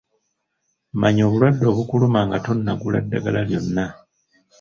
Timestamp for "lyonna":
3.49-3.85